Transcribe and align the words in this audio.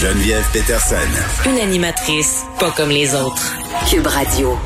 Geneviève 0.00 0.46
Peterson. 0.52 0.94
Une 1.44 1.58
animatrice 1.58 2.44
pas 2.60 2.70
comme 2.70 2.90
les 2.90 3.16
autres. 3.16 3.56
Cube 3.90 4.06
Radio. 4.06 4.56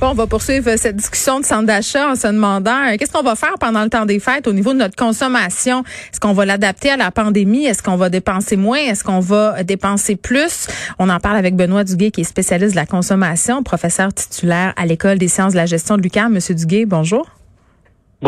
Bon, 0.00 0.10
on 0.10 0.14
va 0.14 0.28
poursuivre 0.28 0.76
cette 0.76 0.94
discussion 0.94 1.40
de 1.40 1.44
centre 1.44 1.66
d'achat 1.66 2.10
en 2.10 2.14
se 2.14 2.28
demandant 2.28 2.84
euh, 2.86 2.96
qu'est-ce 2.96 3.10
qu'on 3.10 3.24
va 3.24 3.34
faire 3.34 3.54
pendant 3.58 3.82
le 3.82 3.90
temps 3.90 4.06
des 4.06 4.20
fêtes 4.20 4.46
au 4.46 4.52
niveau 4.52 4.74
de 4.74 4.78
notre 4.78 4.94
consommation? 4.94 5.82
Est-ce 6.12 6.20
qu'on 6.20 6.34
va 6.34 6.46
l'adapter 6.46 6.90
à 6.90 6.96
la 6.96 7.10
pandémie? 7.10 7.64
Est-ce 7.64 7.82
qu'on 7.82 7.96
va 7.96 8.10
dépenser 8.10 8.56
moins? 8.56 8.78
Est-ce 8.78 9.02
qu'on 9.02 9.18
va 9.18 9.64
dépenser 9.64 10.14
plus? 10.14 10.68
On 11.00 11.08
en 11.08 11.18
parle 11.18 11.38
avec 11.38 11.56
Benoît 11.56 11.82
Duguay, 11.82 12.12
qui 12.12 12.20
est 12.20 12.24
spécialiste 12.24 12.74
de 12.74 12.76
la 12.76 12.86
consommation, 12.86 13.64
professeur 13.64 14.14
titulaire 14.14 14.72
à 14.76 14.86
l'École 14.86 15.18
des 15.18 15.26
sciences 15.26 15.54
de 15.54 15.58
la 15.58 15.66
gestion 15.66 15.96
de 15.96 16.02
l'UQAM. 16.02 16.32
Monsieur 16.32 16.54
Duguay, 16.54 16.86
bonjour. 16.86 17.26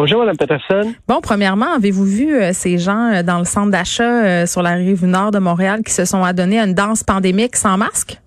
Bonjour, 0.01 0.21
Mme 0.21 0.37
Peterson. 0.37 0.95
Bon, 1.09 1.21
premièrement, 1.21 1.73
avez-vous 1.73 2.05
vu 2.05 2.33
euh, 2.33 2.53
ces 2.53 2.79
gens 2.79 3.13
euh, 3.13 3.25
dans 3.25 3.41
le 3.41 3.45
centre 3.45 3.73
d'achat 3.73 4.05
euh, 4.05 4.47
sur 4.47 4.63
la 4.63 4.75
rive 4.75 5.05
nord 5.05 5.33
de 5.33 5.41
Montréal 5.41 5.83
qui 5.85 5.93
se 5.93 6.05
sont 6.05 6.23
adonnés 6.23 6.61
à 6.61 6.67
une 6.67 6.75
danse 6.75 7.03
pandémique 7.03 7.57
sans 7.57 7.77
masque? 7.77 8.21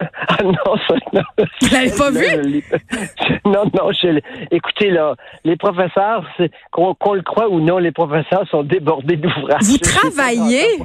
Ah 0.30 0.42
non, 0.44 0.76
ça, 0.86 0.94
non. 1.12 1.22
Vous 1.60 1.68
l'avez 1.72 1.90
pas 1.90 2.10
vu? 2.10 2.62
Non, 3.44 3.64
non, 3.64 3.90
je, 3.92 4.20
écoutez, 4.50 4.90
là, 4.90 5.14
les 5.44 5.56
professeurs, 5.56 6.24
qu'on 6.70 7.14
le 7.14 7.22
croit 7.22 7.48
ou 7.48 7.60
non, 7.60 7.78
les 7.78 7.92
professeurs 7.92 8.48
sont 8.48 8.62
débordés 8.62 9.16
d'ouvrages. 9.16 9.62
Vous 9.62 9.78
travaillez? 9.78 10.78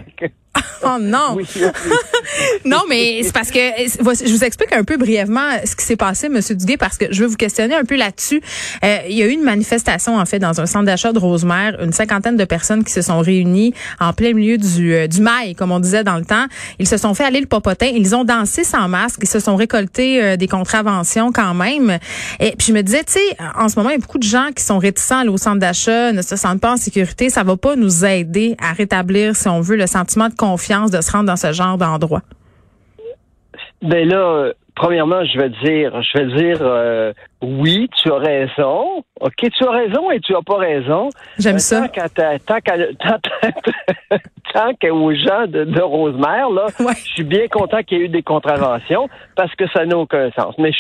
Oh 0.85 0.97
non. 0.99 1.37
non, 2.65 2.81
mais 2.89 3.21
c'est 3.23 3.31
parce 3.31 3.51
que 3.51 3.59
je 3.59 4.31
vous 4.31 4.43
explique 4.43 4.73
un 4.73 4.83
peu 4.83 4.97
brièvement 4.97 5.49
ce 5.63 5.75
qui 5.75 5.85
s'est 5.85 5.95
passé, 5.95 6.27
Monsieur 6.27 6.55
Duguay, 6.55 6.77
parce 6.77 6.97
que 6.97 7.05
je 7.09 7.21
veux 7.21 7.27
vous 7.27 7.37
questionner 7.37 7.73
un 7.73 7.85
peu 7.85 7.95
là-dessus. 7.95 8.41
Euh, 8.83 8.97
il 9.07 9.17
y 9.17 9.23
a 9.23 9.27
eu 9.27 9.31
une 9.31 9.43
manifestation 9.43 10.17
en 10.17 10.25
fait 10.25 10.39
dans 10.39 10.59
un 10.59 10.65
centre 10.65 10.85
d'achat 10.85 11.13
de 11.13 11.19
Rosemère, 11.19 11.81
une 11.81 11.93
cinquantaine 11.93 12.35
de 12.35 12.43
personnes 12.43 12.83
qui 12.83 12.91
se 12.91 13.01
sont 13.01 13.19
réunies 13.19 13.73
en 13.99 14.11
plein 14.11 14.33
milieu 14.33 14.57
du 14.57 14.93
euh, 14.93 15.07
du 15.07 15.21
mail, 15.21 15.55
comme 15.55 15.71
on 15.71 15.79
disait 15.79 16.03
dans 16.03 16.17
le 16.17 16.25
temps. 16.25 16.45
Ils 16.79 16.87
se 16.87 16.97
sont 16.97 17.13
fait 17.13 17.23
aller 17.23 17.39
le 17.39 17.47
popotin, 17.47 17.87
ils 17.87 18.13
ont 18.13 18.25
dansé 18.25 18.63
sans 18.63 18.89
masque, 18.89 19.19
ils 19.23 19.29
se 19.29 19.39
sont 19.39 19.55
récoltés 19.55 20.21
euh, 20.21 20.35
des 20.35 20.47
contraventions 20.47 21.31
quand 21.31 21.53
même. 21.53 21.97
Et 22.41 22.55
puis 22.57 22.67
je 22.67 22.73
me 22.73 22.81
disais, 22.81 23.05
tu 23.05 23.13
sais, 23.13 23.37
en 23.57 23.69
ce 23.69 23.77
moment 23.77 23.89
il 23.89 23.93
y 23.93 23.97
a 23.97 24.01
beaucoup 24.01 24.19
de 24.19 24.23
gens 24.23 24.49
qui 24.53 24.63
sont 24.63 24.79
réticents 24.79 25.17
à 25.17 25.21
aller 25.21 25.29
au 25.29 25.37
centre 25.37 25.59
d'achat, 25.59 26.11
ne 26.11 26.21
se 26.21 26.35
sentent 26.35 26.59
pas 26.59 26.73
en 26.73 26.77
sécurité. 26.77 27.29
Ça 27.29 27.43
va 27.43 27.55
pas 27.55 27.77
nous 27.77 28.03
aider 28.03 28.57
à 28.61 28.73
rétablir, 28.73 29.35
si 29.37 29.47
on 29.47 29.61
veut, 29.61 29.77
le 29.77 29.87
sentiment 29.87 30.27
de 30.27 30.35
confiance 30.43 30.91
de 30.91 30.99
se 30.99 31.11
rendre 31.11 31.27
dans 31.27 31.37
ce 31.37 31.53
genre 31.53 31.77
d'endroit? 31.77 32.21
Ben 33.81 34.07
là, 34.07 34.51
premièrement, 34.75 35.23
je 35.25 35.37
vais 35.39 35.49
dire, 35.63 36.01
je 36.01 36.17
vais 36.17 36.37
dire, 36.37 36.57
euh, 36.61 37.13
oui, 37.41 37.89
tu 38.01 38.11
as 38.11 38.17
raison. 38.17 39.03
Ok, 39.21 39.35
tu 39.37 39.65
as 39.65 39.71
raison 39.71 40.11
et 40.11 40.19
tu 40.19 40.35
as 40.35 40.41
pas 40.41 40.57
raison. 40.57 41.09
J'aime 41.39 41.55
euh, 41.55 41.59
ça. 41.59 41.87
Tant 44.53 44.73
qu'aux 44.81 45.13
gens 45.15 45.47
de, 45.47 45.63
de 45.63 45.81
Rosemère, 45.81 46.49
là, 46.49 46.67
je 46.77 47.13
suis 47.13 47.23
bien 47.23 47.47
content 47.47 47.81
qu'il 47.83 47.97
y 47.97 48.01
ait 48.01 48.05
eu 48.05 48.09
des 48.09 48.23
contraventions 48.23 49.07
parce 49.35 49.53
que 49.55 49.65
ça 49.69 49.85
n'a 49.85 49.97
aucun 49.97 50.29
sens. 50.31 50.55
Mais 50.57 50.71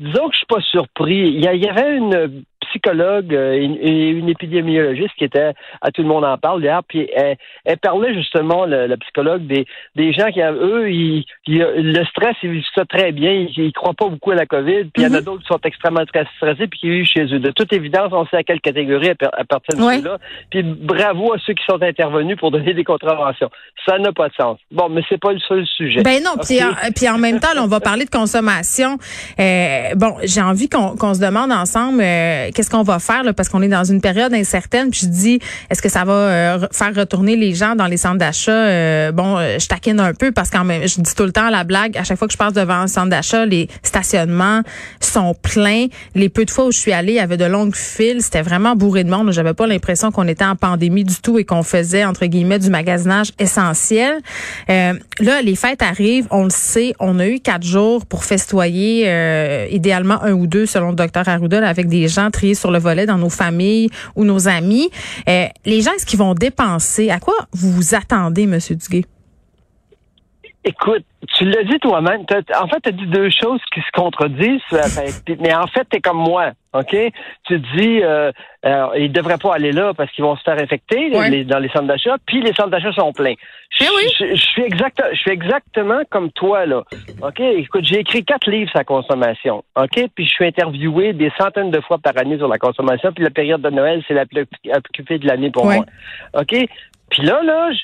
disons 0.00 0.28
que 0.28 0.32
je 0.32 0.38
suis 0.38 0.46
pas 0.46 0.60
surpris. 0.62 1.32
Il 1.34 1.44
y, 1.44 1.68
avait 1.68 1.96
une 1.96 2.44
psychologue 2.68 3.34
euh, 3.34 3.52
et 3.54 4.08
une, 4.08 4.28
épidémiologiste 4.28 5.14
qui 5.18 5.24
était 5.24 5.52
à 5.80 5.90
tout 5.90 6.02
le 6.02 6.08
monde 6.08 6.24
en 6.24 6.38
parle 6.38 6.62
hier, 6.62 6.80
puis 6.86 7.08
elle, 7.14 7.36
parlait 7.78 8.14
justement, 8.14 8.64
la 8.66 8.96
psychologue, 8.96 9.46
des, 9.46 9.66
des 9.96 10.12
gens 10.12 10.30
qui, 10.30 10.40
eux, 10.40 10.90
ils, 10.90 11.24
le 11.46 12.04
stress, 12.06 12.36
ils 12.42 12.50
vivent 12.50 12.64
ça 12.74 12.84
très 12.84 13.12
bien, 13.12 13.32
ils, 13.32 13.66
ne 13.66 13.70
croient 13.70 13.94
pas 13.94 14.08
beaucoup 14.08 14.30
à 14.30 14.34
la 14.34 14.46
COVID, 14.46 14.84
puis 14.84 15.02
il 15.02 15.02
y 15.02 15.06
en 15.06 15.14
a 15.14 15.18
mhm. 15.18 15.24
d'autres 15.24 15.42
qui 15.42 15.48
sont 15.48 15.60
extrêmement 15.64 16.04
très 16.06 16.26
stressés, 16.36 16.66
puis 16.66 16.80
qui 16.80 16.90
vivent 16.90 17.06
chez 17.06 17.24
eux. 17.24 17.38
De 17.38 17.50
toute 17.50 17.72
évidence, 17.72 18.12
on 18.12 18.26
sait 18.26 18.36
à 18.36 18.42
quelle 18.42 18.60
catégorie 18.60 19.10
à, 19.10 19.44
partir 19.44 19.76
de 19.76 20.04
là 20.04 20.18
Puis 20.50 20.62
bravo 20.62 21.32
à 21.32 21.38
ceux 21.44 21.54
qui 21.54 21.64
sont 21.64 21.82
intervenus 21.82 22.36
pour 22.36 22.50
donner 22.50 22.74
des 22.74 22.84
contraventions. 22.84 23.50
Ça 23.86 23.98
n'a 23.98 24.12
pas 24.12 24.28
de 24.28 24.34
sens. 24.34 24.58
Bon, 24.70 24.88
mais 24.88 25.02
c'est 25.08 25.20
pas 25.20 25.32
le 25.32 25.40
seul 25.40 25.66
sujet. 25.66 26.02
Ben 26.02 26.22
non, 26.22 26.32
puis, 26.42 26.62
en, 26.62 26.72
puis 26.94 27.08
en 27.08 27.18
même 27.18 27.40
temps, 27.40 27.48
on 27.58 27.66
va 27.66 27.80
parler 27.92 28.04
de 28.04 28.10
consommation. 28.10 28.98
Euh, 29.38 29.94
bon, 29.96 30.16
j'ai 30.24 30.40
envie 30.40 30.68
qu'on 30.68 31.14
se 31.14 31.20
demande 31.20 31.52
ensemble 31.52 32.00
euh, 32.00 32.50
qu'est-ce 32.52 32.70
qu'on 32.70 32.82
va 32.82 32.98
faire 32.98 33.24
là, 33.24 33.32
parce 33.32 33.48
qu'on 33.48 33.62
est 33.62 33.68
dans 33.68 33.84
une 33.84 34.00
période 34.00 34.32
incertaine. 34.34 34.90
Puis 34.90 35.00
je 35.02 35.06
dis, 35.06 35.38
est-ce 35.70 35.82
que 35.82 35.88
ça 35.88 36.04
va 36.04 36.12
euh, 36.12 36.66
faire 36.72 36.94
retourner 36.94 37.36
les 37.36 37.54
gens 37.54 37.74
dans 37.74 37.86
les 37.86 37.96
centres 37.96 38.18
d'achat? 38.18 38.52
Euh, 38.52 39.12
Bon, 39.12 39.38
euh, 39.38 39.58
je 39.58 39.66
taquine 39.66 40.00
un 40.00 40.14
peu 40.14 40.32
parce 40.32 40.52
même, 40.52 40.86
je 40.86 41.00
dis 41.00 41.14
tout 41.14 41.24
le 41.24 41.32
temps 41.32 41.50
la 41.50 41.64
blague. 41.64 41.96
À 41.96 42.04
chaque 42.04 42.18
fois 42.18 42.28
que 42.28 42.32
je 42.32 42.38
passe 42.38 42.52
devant 42.52 42.74
un 42.74 42.86
centre 42.86 43.08
d'achat, 43.08 43.46
les 43.46 43.68
stationnements 43.82 44.62
sont 45.00 45.34
pleins. 45.34 45.86
Les 46.14 46.28
peu 46.28 46.44
de 46.44 46.50
fois 46.50 46.66
où 46.66 46.72
je 46.72 46.78
suis 46.78 46.92
allée, 46.92 47.12
il 47.12 47.16
y 47.16 47.20
avait 47.20 47.36
de 47.36 47.44
longues 47.44 47.74
files. 47.74 48.22
C'était 48.22 48.42
vraiment 48.42 48.76
bourré 48.76 49.04
de 49.04 49.10
monde. 49.10 49.32
J'avais 49.32 49.54
pas 49.54 49.66
l'impression 49.66 50.10
qu'on 50.10 50.28
était 50.28 50.44
en 50.44 50.56
pandémie 50.56 51.04
du 51.04 51.16
tout 51.16 51.38
et 51.38 51.44
qu'on 51.44 51.62
faisait 51.62 52.04
entre 52.04 52.26
guillemets 52.26 52.58
du 52.58 52.70
magasinage 52.70 53.32
essentiel. 53.38 54.20
là, 54.68 55.42
les 55.42 55.56
fêtes 55.56 55.82
arrivent. 55.82 56.26
On 56.30 56.44
le 56.44 56.50
sait. 56.50 56.94
On 57.00 57.18
a 57.18 57.26
eu 57.26 57.40
quatre 57.40 57.64
jours 57.64 58.06
pour 58.06 58.24
festoyer, 58.24 59.08
idéalement 59.70 60.22
un 60.22 60.32
ou 60.32 60.46
deux 60.46 60.66
selon 60.66 60.90
le 60.90 60.96
docteur 60.96 61.28
Arruda, 61.28 61.66
avec 61.66 61.88
des 61.88 62.08
gens 62.08 62.30
sur 62.54 62.70
le 62.70 62.78
volet 62.78 63.06
dans 63.06 63.18
nos 63.18 63.30
familles 63.30 63.88
ou 64.16 64.24
nos 64.24 64.48
amis. 64.48 64.90
Euh, 65.28 65.46
les 65.64 65.82
gens, 65.82 65.92
est-ce 65.92 66.06
qu'ils 66.06 66.18
vont 66.18 66.34
dépenser? 66.34 67.10
À 67.10 67.20
quoi 67.20 67.34
vous 67.52 67.72
vous 67.72 67.94
attendez, 67.94 68.42
M. 68.42 68.58
Duguay? 68.70 69.04
Écoute, 70.64 71.04
tu 71.36 71.44
l'as 71.44 71.64
dit 71.64 71.78
toi-même. 71.80 72.24
En 72.60 72.68
fait, 72.68 72.80
tu 72.82 72.88
as 72.88 72.92
dit 72.92 73.06
deux 73.06 73.30
choses 73.30 73.60
qui 73.74 73.80
se 73.80 73.90
contredisent, 73.92 74.60
ben, 74.70 75.36
mais 75.40 75.54
en 75.54 75.66
fait, 75.66 75.86
tu 75.90 75.96
es 75.96 76.00
comme 76.00 76.18
moi. 76.18 76.52
OK? 76.72 76.96
Tu 77.44 77.58
dis, 77.58 78.00
euh, 78.02 78.30
euh, 78.64 78.86
ils 78.96 79.08
ne 79.08 79.12
devraient 79.12 79.38
pas 79.38 79.54
aller 79.54 79.72
là 79.72 79.92
parce 79.92 80.10
qu'ils 80.12 80.24
vont 80.24 80.36
se 80.36 80.42
faire 80.42 80.58
infecter 80.58 81.10
dans 81.10 81.58
les 81.58 81.68
centres 81.68 81.86
d'achat, 81.86 82.16
puis 82.26 82.40
les 82.40 82.52
centres 82.54 82.70
d'achat 82.70 82.92
sont 82.92 83.12
pleins. 83.12 83.34
Eh 83.80 83.84
je, 83.84 84.36
suis 84.36 84.62
exact, 84.62 85.02
je 85.12 85.18
suis 85.18 85.32
exactement 85.32 86.00
comme 86.10 86.30
toi, 86.30 86.64
là. 86.66 86.84
OK? 87.22 87.40
Écoute, 87.40 87.84
j'ai 87.84 88.00
écrit 88.00 88.24
quatre 88.24 88.48
livres 88.48 88.70
sur 88.70 88.78
la 88.78 88.84
consommation. 88.84 89.64
OK? 89.76 90.08
Puis 90.14 90.26
je 90.26 90.30
suis 90.30 90.46
interviewé 90.46 91.12
des 91.12 91.32
centaines 91.38 91.70
de 91.70 91.80
fois 91.80 91.98
par 91.98 92.16
année 92.18 92.38
sur 92.38 92.48
la 92.48 92.58
consommation, 92.58 93.12
puis 93.12 93.24
la 93.24 93.30
période 93.30 93.62
de 93.62 93.70
Noël, 93.70 94.02
c'est 94.06 94.14
la 94.14 94.26
plus 94.26 94.46
occupée 94.74 95.18
de 95.18 95.26
l'année 95.26 95.50
pour 95.50 95.64
moi. 95.64 95.84
OK? 96.34 96.54
Puis 97.10 97.22
là, 97.22 97.42
là, 97.42 97.72
je 97.72 97.80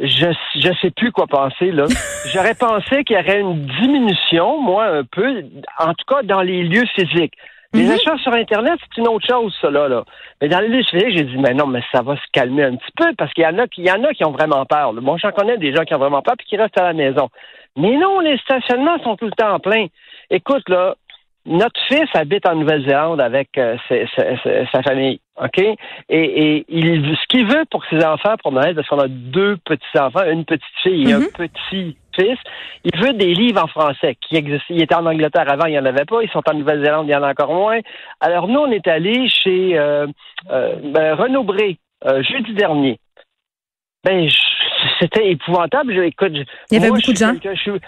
je 0.00 0.70
sais 0.80 0.90
plus 0.90 1.12
quoi 1.12 1.26
penser 1.26 1.70
là. 1.72 1.84
J'aurais 2.32 2.54
pensé 2.54 3.04
qu'il 3.04 3.16
y 3.16 3.20
aurait 3.20 3.40
une 3.40 3.66
diminution, 3.66 4.60
moi 4.60 4.86
un 4.86 5.04
peu, 5.04 5.44
en 5.78 5.94
tout 5.94 6.04
cas 6.06 6.22
dans 6.22 6.42
les 6.42 6.62
lieux 6.62 6.86
physiques. 6.94 7.34
Les 7.74 7.84
mhm. 7.84 7.90
achats 7.90 8.16
sur 8.22 8.32
Internet, 8.32 8.78
c'est 8.80 9.00
une 9.00 9.08
autre 9.08 9.26
chose, 9.28 9.54
ça, 9.60 9.70
là. 9.70 10.02
Mais 10.40 10.48
dans 10.48 10.60
les 10.60 10.68
lieux 10.68 10.84
physiques, 10.84 11.10
j'ai 11.10 11.24
dit, 11.24 11.36
mais 11.36 11.52
non, 11.52 11.66
mais 11.66 11.82
ça 11.92 12.00
va 12.00 12.16
se 12.16 12.22
calmer 12.32 12.64
un 12.64 12.76
petit 12.76 12.92
peu, 12.96 13.12
parce 13.18 13.32
qu'il 13.34 13.44
y 13.44 13.46
en 13.46 13.58
a 13.58 13.66
qui, 13.66 13.82
y 13.82 13.90
en 13.90 14.02
a 14.04 14.14
qui 14.14 14.24
ont 14.24 14.30
vraiment 14.30 14.64
peur. 14.64 14.94
Là. 14.94 15.00
Bon, 15.02 15.18
j'en 15.18 15.32
connais 15.32 15.58
des 15.58 15.74
gens 15.74 15.84
qui 15.84 15.94
ont 15.94 15.98
vraiment 15.98 16.22
peur, 16.22 16.34
puis 16.38 16.46
qui 16.46 16.56
restent 16.56 16.80
à 16.80 16.84
la 16.84 16.92
maison. 16.94 17.28
Mais 17.76 17.94
non, 17.96 18.20
les 18.20 18.38
stationnements 18.38 18.98
sont 19.02 19.16
tout 19.16 19.26
le 19.26 19.32
temps 19.32 19.60
pleins. 19.60 19.86
Écoute, 20.30 20.66
là, 20.70 20.94
notre 21.48 21.80
fils 21.88 22.08
habite 22.14 22.46
en 22.46 22.54
Nouvelle-Zélande 22.54 23.20
avec 23.20 23.56
euh, 23.56 23.76
sa, 24.72 24.82
famille, 24.82 25.18
OK? 25.42 25.58
Et, 25.58 25.76
et 26.10 26.66
il, 26.68 27.16
ce 27.16 27.26
qu'il 27.28 27.46
veut 27.46 27.64
pour 27.70 27.84
ses 27.86 28.04
enfants 28.04 28.34
pour 28.42 28.52
Noël, 28.52 28.74
parce 28.74 28.86
qu'on 28.88 28.98
a 28.98 29.08
deux 29.08 29.56
petits-enfants, 29.64 30.24
une 30.30 30.44
petite 30.44 30.62
fille 30.82 31.10
et 31.10 31.14
un 31.14 31.20
mhm. 31.20 31.30
petit 31.32 31.96
fils, 32.14 32.38
il 32.84 33.00
veut 33.00 33.14
des 33.14 33.34
livres 33.34 33.64
en 33.64 33.66
français 33.66 34.16
qui 34.20 34.36
existent. 34.36 34.66
Il 34.68 34.82
était 34.82 34.94
en 34.94 35.06
Angleterre 35.06 35.50
avant, 35.50 35.66
il 35.66 35.72
n'y 35.72 35.78
en 35.78 35.86
avait 35.86 36.04
pas. 36.04 36.22
Ils 36.22 36.30
sont 36.30 36.42
en 36.46 36.54
Nouvelle-Zélande, 36.54 37.06
il 37.08 37.12
y 37.12 37.16
en 37.16 37.22
a 37.22 37.30
encore 37.30 37.54
moins. 37.54 37.80
Alors 38.20 38.46
nous, 38.48 38.60
on 38.60 38.70
est 38.70 38.86
allé 38.86 39.28
chez 39.28 39.78
euh, 39.78 40.06
euh, 40.50 40.76
ben, 40.84 41.14
Renaud 41.14 41.44
Bré 41.44 41.78
jeudi 42.04 42.52
dernier. 42.52 42.98
Ben, 44.04 44.28
c'était 45.00 45.30
épouvantable. 45.30 45.98
écoute, 46.04 46.32
il 46.70 46.74
y 46.74 46.76
avait 46.76 46.88
beaucoup 46.88 47.12
de 47.12 47.16
gens 47.16 47.34
je 47.42 47.78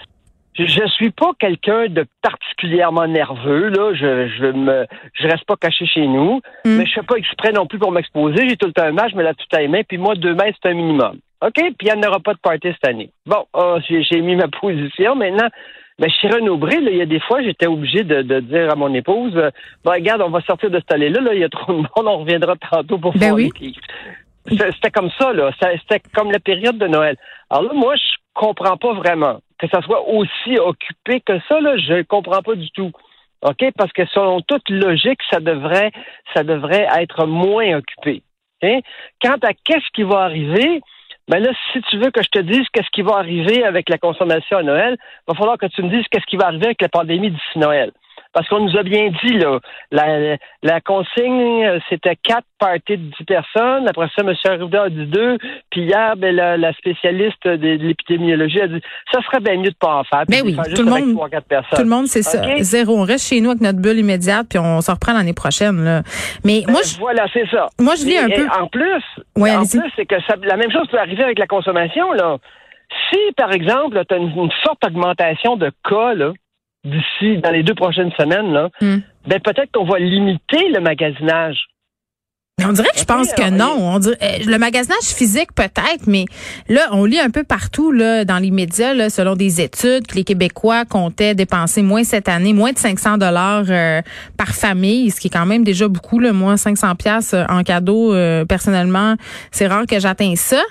suis 0.54 1.10
pas 1.10 1.32
quelqu'un 1.38 1.86
de 1.88 2.04
particulièrement 2.22 3.06
nerveux 3.06 3.68
là. 3.68 3.94
Je 3.94 4.28
je 4.28 4.46
me 4.46 4.86
je 5.14 5.26
reste 5.26 5.44
pas 5.44 5.56
caché 5.56 5.86
chez 5.86 6.06
nous, 6.06 6.40
mm. 6.64 6.76
mais 6.76 6.86
je 6.86 6.92
fais 6.92 7.02
pas 7.02 7.16
exprès 7.16 7.52
non 7.52 7.66
plus 7.66 7.78
pour 7.78 7.92
m'exposer. 7.92 8.48
J'ai 8.48 8.56
tout 8.56 8.66
le 8.66 8.72
temps 8.72 8.84
un 8.84 8.92
match, 8.92 9.12
mais 9.14 9.22
là 9.22 9.34
tout 9.34 9.56
à 9.56 9.66
main. 9.68 9.82
Puis 9.86 9.98
moi 9.98 10.14
deux 10.14 10.34
mètres 10.34 10.58
c'est 10.62 10.70
un 10.70 10.74
minimum. 10.74 11.18
OK, 11.42 11.54
puis 11.54 11.74
il 11.80 11.86
n'y 11.86 11.92
en 11.92 12.08
aura 12.08 12.20
pas 12.20 12.34
de 12.34 12.38
party 12.38 12.68
cette 12.68 12.86
année. 12.86 13.10
Bon, 13.24 13.46
oh, 13.54 13.78
j'ai 13.88 14.20
mis 14.20 14.36
ma 14.36 14.48
position. 14.48 15.14
Maintenant, 15.14 15.48
mais 16.00 16.08
chez 16.08 16.28
Renaud 16.28 16.56
Bré, 16.56 16.78
il 16.80 16.96
y 16.96 17.02
a 17.02 17.06
des 17.06 17.20
fois, 17.20 17.42
j'étais 17.42 17.66
obligé 17.66 18.04
de, 18.04 18.22
de, 18.22 18.40
dire 18.40 18.70
à 18.70 18.74
mon 18.74 18.92
épouse, 18.94 19.36
euh, 19.36 19.50
regarde, 19.84 20.22
on 20.22 20.30
va 20.30 20.40
sortir 20.40 20.70
de 20.70 20.78
cette 20.78 20.92
allée-là, 20.92 21.20
là, 21.20 21.34
il 21.34 21.40
y 21.40 21.44
a 21.44 21.48
trop 21.50 21.72
de 21.72 21.78
monde, 21.78 21.88
on 21.96 22.18
reviendra 22.18 22.56
tantôt 22.56 22.98
pour 22.98 23.12
ben 23.16 23.32
oui. 23.32 23.50
C'était 24.48 24.90
comme 24.90 25.10
ça, 25.18 25.32
là. 25.34 25.50
C'était 25.60 26.00
comme 26.14 26.32
la 26.32 26.40
période 26.40 26.78
de 26.78 26.86
Noël. 26.86 27.16
Alors 27.50 27.64
là, 27.64 27.72
moi, 27.74 27.96
je 27.96 28.08
comprends 28.32 28.78
pas 28.78 28.94
vraiment 28.94 29.40
que 29.60 29.68
ça 29.68 29.82
soit 29.82 30.08
aussi 30.08 30.58
occupé 30.58 31.20
que 31.20 31.38
ça, 31.48 31.60
là, 31.60 31.76
je 31.76 31.92
ne 31.92 32.02
comprends 32.02 32.42
pas 32.42 32.54
du 32.54 32.70
tout. 32.70 32.90
OK? 33.42 33.64
Parce 33.76 33.92
que 33.92 34.06
selon 34.06 34.40
toute 34.40 34.68
logique, 34.70 35.20
ça 35.30 35.40
devrait, 35.40 35.92
ça 36.34 36.42
devrait 36.44 36.88
être 36.98 37.26
moins 37.26 37.76
occupé. 37.76 38.22
Quant 39.22 39.38
à 39.42 39.52
qu'est-ce 39.64 39.90
qui 39.94 40.02
va 40.02 40.20
arriver, 40.20 40.80
ben 41.28 41.38
là, 41.38 41.50
si 41.72 41.80
tu 41.82 41.98
veux 41.98 42.10
que 42.10 42.22
je 42.22 42.28
te 42.28 42.40
dise 42.40 42.66
qu'est-ce 42.72 42.90
qui 42.92 43.02
va 43.02 43.16
arriver 43.16 43.64
avec 43.64 43.88
la 43.88 43.98
consommation 43.98 44.58
à 44.58 44.62
Noël, 44.62 44.96
il 45.00 45.32
va 45.32 45.34
falloir 45.34 45.58
que 45.58 45.66
tu 45.66 45.82
me 45.82 45.88
dises 45.88 46.06
qu'est-ce 46.10 46.26
qui 46.26 46.36
va 46.36 46.46
arriver 46.46 46.66
avec 46.66 46.82
la 46.82 46.88
pandémie 46.88 47.30
d'ici 47.30 47.58
Noël. 47.58 47.92
Parce 48.32 48.48
qu'on 48.48 48.60
nous 48.60 48.76
a 48.76 48.82
bien 48.84 49.10
dit, 49.24 49.38
là, 49.38 49.58
la, 49.90 50.36
la 50.62 50.80
consigne, 50.80 51.64
euh, 51.64 51.78
c'était 51.88 52.14
quatre 52.14 52.46
parties 52.60 52.96
de 52.96 53.10
dix 53.18 53.24
personnes. 53.26 53.88
Après 53.88 54.06
ça, 54.14 54.22
M. 54.22 54.32
Arruda 54.44 54.82
a 54.84 54.88
dit 54.88 55.06
deux. 55.06 55.36
Puis 55.70 55.82
hier, 55.82 56.16
ben, 56.16 56.34
la, 56.34 56.72
spécialiste 56.74 57.44
de, 57.46 57.56
l'épidémiologie 57.56 58.60
a 58.60 58.68
dit, 58.68 58.80
ça 59.12 59.20
serait 59.22 59.40
bien 59.40 59.56
mieux 59.56 59.70
de 59.70 59.76
pas 59.76 59.96
en 59.96 60.04
faire. 60.04 60.24
Ben 60.28 60.42
oui, 60.44 60.56
tout 60.76 60.82
le, 60.82 60.90
monde, 60.90 61.18
tout 61.74 61.82
le 61.82 61.88
monde, 61.88 62.06
c'est 62.06 62.22
ça. 62.22 62.40
Zéro. 62.60 62.98
On 63.00 63.02
reste 63.02 63.28
chez 63.28 63.40
nous 63.40 63.50
avec 63.50 63.62
notre 63.62 63.80
bulle 63.80 63.98
immédiate, 63.98 64.46
puis 64.48 64.58
on 64.58 64.80
se 64.80 64.90
reprend 64.90 65.12
l'année 65.12 65.32
prochaine. 65.32 65.82
Là. 65.84 66.02
Mais 66.44 66.62
ben, 66.66 66.72
moi, 66.72 66.80
je, 66.84 66.98
voilà, 66.98 67.26
c'est 67.32 67.48
ça. 67.50 67.68
Moi, 67.80 67.94
je 67.96 68.04
lis 68.04 68.18
un 68.18 68.28
peu. 68.28 68.46
En 68.60 68.68
plus, 68.68 69.02
en 69.36 69.64
plus, 69.64 69.92
c'est 69.96 70.06
que 70.06 70.16
la 70.46 70.56
même 70.56 70.70
chose 70.70 70.86
peut 70.88 70.98
arriver 70.98 71.24
avec 71.24 71.38
la 71.38 71.46
consommation. 71.46 72.12
Là. 72.12 72.38
Si, 73.10 73.18
par 73.36 73.52
exemple, 73.52 74.00
tu 74.08 74.14
as 74.14 74.18
une, 74.18 74.50
forte 74.64 74.84
augmentation 74.84 75.56
de 75.56 75.70
cas 75.88 76.14
d'ici, 76.84 77.38
dans 77.38 77.50
les 77.50 77.62
deux 77.62 77.74
prochaines 77.74 78.12
semaines, 78.12 78.52
là, 78.52 78.68
hmm. 78.80 78.98
ben 79.26 79.40
peut-être 79.40 79.70
qu'on 79.72 79.84
va 79.84 79.98
limiter 79.98 80.68
le 80.70 80.80
magasinage. 80.80 81.66
On 82.62 82.72
dirait 82.72 82.88
que 82.92 82.98
je 82.98 83.04
pense 83.04 83.32
que 83.32 83.50
non. 83.50 83.76
On 83.78 83.98
dirait, 83.98 84.18
euh, 84.22 84.44
le 84.46 84.58
magasinage 84.58 85.04
physique 85.04 85.54
peut-être, 85.54 86.06
mais 86.06 86.26
là, 86.68 86.88
on 86.92 87.04
lit 87.04 87.18
un 87.18 87.30
peu 87.30 87.42
partout 87.42 87.90
là, 87.90 88.24
dans 88.24 88.38
les 88.38 88.50
médias, 88.50 88.92
là, 88.92 89.08
selon 89.08 89.34
des 89.34 89.60
études, 89.60 90.06
que 90.06 90.14
les 90.14 90.24
Québécois 90.24 90.84
comptaient 90.84 91.34
dépenser 91.34 91.82
moins 91.82 92.04
cette 92.04 92.28
année, 92.28 92.52
moins 92.52 92.72
de 92.72 92.78
500 92.78 93.18
dollars 93.18 93.64
euh, 93.68 94.02
par 94.36 94.48
famille, 94.48 95.10
ce 95.10 95.20
qui 95.20 95.28
est 95.28 95.30
quand 95.30 95.46
même 95.46 95.64
déjà 95.64 95.88
beaucoup. 95.88 96.18
Là, 96.18 96.32
moi, 96.32 96.56
500 96.56 96.96
pièces 96.96 97.34
en 97.48 97.62
cadeau, 97.62 98.12
euh, 98.12 98.44
personnellement, 98.44 99.16
c'est 99.50 99.66
rare 99.66 99.86
que 99.86 99.98
j'atteigne 99.98 100.36
ça. 100.36 100.62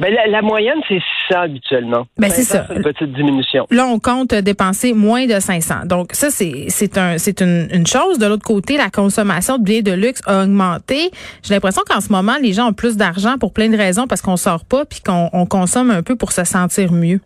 Ben, 0.00 0.14
la, 0.28 0.42
moyenne, 0.42 0.80
c'est 0.88 1.02
ça 1.28 1.42
habituellement. 1.42 2.06
Ben, 2.16 2.30
c'est 2.30 2.42
ça. 2.42 2.66
Une 2.74 2.82
petite 2.82 3.12
diminution. 3.12 3.66
Là, 3.70 3.86
on 3.86 3.98
compte 3.98 4.32
dépenser 4.34 4.92
moins 4.92 5.26
de 5.26 5.40
500. 5.40 5.86
Donc, 5.86 6.12
ça, 6.12 6.30
c'est, 6.30 6.66
c'est 6.68 6.96
un, 6.98 7.18
c'est 7.18 7.40
une, 7.40 7.68
une 7.72 7.86
chose. 7.86 8.18
De 8.18 8.26
l'autre 8.26 8.44
côté, 8.44 8.76
la 8.76 8.90
consommation 8.90 9.58
de 9.58 9.64
biens 9.64 9.82
de 9.82 9.92
luxe 9.92 10.20
a 10.26 10.44
augmenté. 10.44 11.10
J'ai 11.42 11.54
l'impression 11.54 11.82
qu'en 11.88 12.00
ce 12.00 12.12
moment, 12.12 12.34
les 12.40 12.52
gens 12.52 12.68
ont 12.68 12.72
plus 12.72 12.96
d'argent 12.96 13.38
pour 13.38 13.52
plein 13.52 13.68
de 13.68 13.76
raisons 13.76 14.06
parce 14.06 14.22
qu'on 14.22 14.36
sort 14.36 14.64
pas 14.64 14.84
puis 14.84 15.00
qu'on 15.00 15.30
on 15.32 15.46
consomme 15.46 15.90
un 15.90 16.02
peu 16.02 16.16
pour 16.16 16.32
se 16.32 16.44
sentir 16.44 16.92
mieux. 16.92 17.20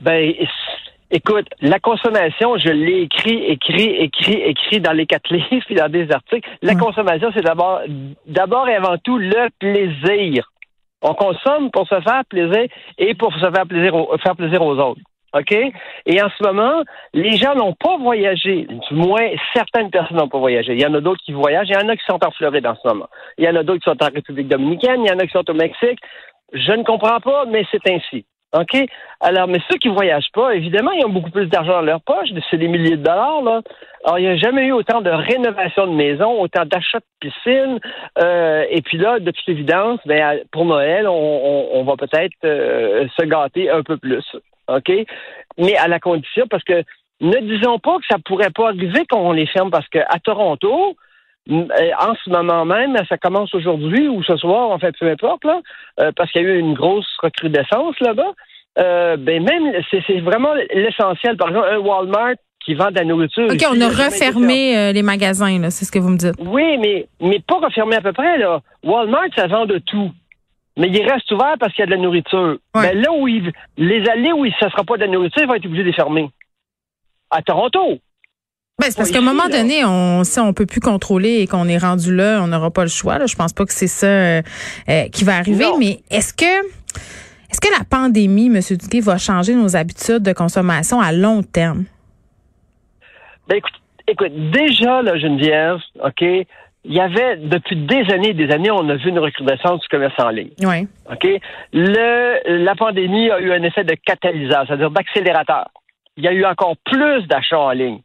Ben, 0.00 0.34
Écoute, 1.14 1.46
la 1.60 1.78
consommation, 1.78 2.56
je 2.56 2.70
l'ai 2.70 3.02
écrit, 3.02 3.44
écrit, 3.44 3.96
écrit, 3.96 4.40
écrit 4.46 4.80
dans 4.80 4.92
les 4.92 5.04
quatre 5.04 5.30
livres 5.34 5.64
puis 5.66 5.74
dans 5.74 5.90
des 5.90 6.10
articles. 6.10 6.48
La 6.62 6.74
consommation, 6.74 7.30
c'est 7.34 7.42
d'abord, 7.42 7.80
d'abord 8.26 8.66
et 8.66 8.74
avant 8.74 8.96
tout 8.96 9.18
le 9.18 9.50
plaisir. 9.58 10.50
On 11.02 11.14
consomme 11.14 11.70
pour 11.70 11.86
se 11.88 12.00
faire 12.00 12.22
plaisir 12.28 12.66
et 12.98 13.14
pour 13.14 13.32
se 13.34 13.50
faire 13.50 13.66
plaisir, 13.66 13.92
faire 14.22 14.36
plaisir 14.36 14.62
aux 14.62 14.78
autres. 14.78 15.00
OK? 15.34 15.52
Et 15.52 16.22
en 16.22 16.28
ce 16.28 16.42
moment, 16.42 16.82
les 17.14 17.36
gens 17.38 17.54
n'ont 17.54 17.74
pas 17.74 17.96
voyagé. 17.96 18.66
Du 18.66 18.94
moins, 18.94 19.28
certaines 19.54 19.90
personnes 19.90 20.18
n'ont 20.18 20.28
pas 20.28 20.38
voyagé. 20.38 20.74
Il 20.74 20.80
y 20.80 20.86
en 20.86 20.94
a 20.94 21.00
d'autres 21.00 21.22
qui 21.24 21.32
voyagent. 21.32 21.68
Il 21.70 21.74
y 21.74 21.84
en 21.84 21.88
a 21.88 21.96
qui 21.96 22.04
sont 22.04 22.22
en 22.22 22.30
Floride 22.30 22.66
en 22.66 22.74
ce 22.74 22.86
moment. 22.86 23.08
Il 23.38 23.44
y 23.44 23.48
en 23.48 23.56
a 23.56 23.62
d'autres 23.62 23.82
qui 23.82 23.90
sont 23.90 24.02
en 24.02 24.14
République 24.14 24.48
dominicaine. 24.48 25.02
Il 25.04 25.08
y 25.08 25.12
en 25.12 25.18
a 25.18 25.26
qui 25.26 25.32
sont 25.32 25.48
au 25.48 25.54
Mexique. 25.54 25.98
Je 26.52 26.72
ne 26.72 26.84
comprends 26.84 27.20
pas, 27.20 27.46
mais 27.46 27.64
c'est 27.70 27.88
ainsi. 27.90 28.26
OK? 28.52 28.76
Alors, 29.20 29.48
mais 29.48 29.60
ceux 29.70 29.78
qui 29.78 29.88
voyagent 29.88 30.30
pas, 30.32 30.54
évidemment, 30.54 30.92
ils 30.92 31.04
ont 31.04 31.10
beaucoup 31.10 31.30
plus 31.30 31.46
d'argent 31.46 31.72
dans 31.72 31.80
leur 31.82 32.00
poche, 32.02 32.28
c'est 32.50 32.58
des 32.58 32.68
milliers 32.68 32.96
de 32.96 33.02
dollars, 33.02 33.42
là. 33.42 33.62
Alors, 34.04 34.18
il 34.18 34.22
n'y 34.22 34.30
a 34.30 34.36
jamais 34.36 34.66
eu 34.66 34.72
autant 34.72 35.00
de 35.00 35.10
rénovation 35.10 35.86
de 35.86 35.92
maisons, 35.92 36.40
autant 36.40 36.64
d'achats 36.66 36.98
de 36.98 37.28
piscines. 37.28 37.78
Euh, 38.20 38.64
et 38.68 38.82
puis 38.82 38.98
là, 38.98 39.20
de 39.20 39.30
toute 39.30 39.48
évidence, 39.48 40.00
ben, 40.04 40.40
pour 40.50 40.64
Noël, 40.64 41.06
on, 41.08 41.84
va 41.84 41.96
peut-être 41.96 42.34
euh, 42.44 43.06
se 43.16 43.24
gâter 43.24 43.70
un 43.70 43.82
peu 43.82 43.96
plus. 43.96 44.24
OK? 44.66 44.90
Mais 45.58 45.76
à 45.76 45.86
la 45.86 46.00
condition, 46.00 46.46
parce 46.50 46.64
que 46.64 46.82
ne 47.20 47.38
disons 47.38 47.78
pas 47.78 47.96
que 47.98 48.06
ça 48.10 48.18
pourrait 48.24 48.50
pas 48.50 48.68
arriver 48.68 49.04
qu'on 49.08 49.32
les 49.32 49.46
ferme, 49.46 49.70
parce 49.70 49.88
qu'à 49.88 50.18
Toronto, 50.24 50.96
en 51.50 52.14
ce 52.24 52.30
moment 52.30 52.64
même, 52.64 52.96
ça 53.08 53.18
commence 53.18 53.54
aujourd'hui 53.54 54.08
ou 54.08 54.22
ce 54.22 54.36
soir, 54.36 54.70
en 54.70 54.78
fait, 54.78 54.94
peu 54.98 55.10
importe, 55.10 55.44
là, 55.44 55.60
euh, 56.00 56.12
parce 56.16 56.30
qu'il 56.30 56.42
y 56.42 56.46
a 56.46 56.48
eu 56.48 56.58
une 56.58 56.74
grosse 56.74 57.08
recrudescence 57.20 57.98
là-bas. 58.00 58.32
Euh, 58.78 59.16
ben 59.16 59.42
même, 59.42 59.72
c'est 59.90 60.20
vraiment 60.20 60.54
l'essentiel. 60.72 61.36
Par 61.36 61.48
exemple, 61.48 61.68
un 61.70 61.78
Walmart 61.78 62.34
qui 62.64 62.74
vend 62.74 62.90
de 62.90 62.94
la 62.94 63.04
nourriture. 63.04 63.48
OK, 63.50 63.66
on 63.70 63.80
a 63.80 63.88
refermé 63.88 64.92
les 64.92 65.02
magasins, 65.02 65.58
là, 65.58 65.70
c'est 65.70 65.84
ce 65.84 65.92
que 65.92 65.98
vous 65.98 66.10
me 66.10 66.16
dites. 66.16 66.36
Oui, 66.38 66.78
mais, 66.78 67.06
mais 67.20 67.40
pas 67.40 67.58
refermé 67.58 67.96
à 67.96 68.00
peu 68.00 68.12
près, 68.12 68.38
là. 68.38 68.60
Walmart, 68.84 69.28
ça 69.36 69.48
vend 69.48 69.66
de 69.66 69.78
tout. 69.78 70.12
Mais 70.76 70.88
il 70.88 71.10
reste 71.10 71.30
ouvert 71.32 71.56
parce 71.60 71.74
qu'il 71.74 71.80
y 71.80 71.82
a 71.82 71.86
de 71.86 71.90
la 71.90 71.98
nourriture. 71.98 72.56
Mais 72.74 72.94
là 72.94 73.12
où 73.12 73.28
il, 73.28 73.52
les 73.76 74.08
allées 74.08 74.32
où 74.32 74.46
ça 74.58 74.66
ne 74.66 74.70
sera 74.70 74.84
pas 74.84 74.96
de 74.96 75.02
la 75.02 75.08
nourriture, 75.08 75.42
ils 75.42 75.48
vont 75.48 75.54
être 75.54 75.66
obligés 75.66 75.82
de 75.82 75.88
les 75.88 75.94
fermer. 75.94 76.30
À 77.30 77.42
Toronto. 77.42 77.98
Ben, 78.78 78.86
c'est 78.90 78.96
parce 78.96 79.10
qu'à 79.10 79.18
un 79.18 79.22
moment 79.22 79.48
donné, 79.48 79.84
on, 79.84 80.24
si 80.24 80.40
on 80.40 80.52
peut 80.54 80.66
plus 80.66 80.80
contrôler 80.80 81.40
et 81.40 81.46
qu'on 81.46 81.68
est 81.68 81.78
rendu 81.78 82.14
là, 82.14 82.40
on 82.42 82.48
n'aura 82.48 82.70
pas 82.70 82.82
le 82.82 82.88
choix. 82.88 83.18
Là. 83.18 83.26
Je 83.26 83.36
pense 83.36 83.52
pas 83.52 83.64
que 83.64 83.72
c'est 83.72 83.86
ça 83.86 84.06
euh, 84.06 84.42
euh, 84.88 85.08
qui 85.10 85.24
va 85.24 85.36
arriver. 85.36 85.66
Mais 85.78 86.00
est-ce 86.10 86.32
que 86.32 86.66
est-ce 87.50 87.60
que 87.60 87.68
la 87.78 87.84
pandémie, 87.84 88.46
M. 88.46 88.60
Duguay, 88.70 89.00
va 89.00 89.18
changer 89.18 89.54
nos 89.54 89.76
habitudes 89.76 90.22
de 90.22 90.32
consommation 90.32 91.00
à 91.00 91.12
long 91.12 91.42
terme? 91.42 91.84
Ben, 93.46 93.56
écoute, 93.56 93.74
écoute, 94.08 94.32
déjà, 94.50 95.02
là, 95.02 95.18
Geneviève, 95.18 95.76
OK, 96.02 96.22
il 96.22 96.94
y 96.94 97.00
avait, 97.00 97.36
depuis 97.36 97.76
des 97.76 98.10
années 98.10 98.30
et 98.30 98.34
des 98.34 98.50
années, 98.50 98.70
on 98.70 98.88
a 98.88 98.96
vu 98.96 99.10
une 99.10 99.18
recrudescence 99.18 99.82
du 99.82 99.88
commerce 99.88 100.14
en 100.18 100.30
ligne. 100.30 100.50
Oui. 100.60 100.88
OK? 101.10 101.28
Le, 101.74 102.64
la 102.64 102.74
pandémie 102.74 103.30
a 103.30 103.38
eu 103.38 103.52
un 103.52 103.62
effet 103.62 103.84
de 103.84 103.94
catalyseur, 103.94 104.64
c'est-à-dire 104.66 104.90
d'accélérateur. 104.90 105.68
Il 106.16 106.24
y 106.24 106.28
a 106.28 106.32
eu 106.32 106.44
encore 106.46 106.76
plus 106.84 107.26
d'achats 107.28 107.60
en 107.60 107.70
ligne 107.70 108.00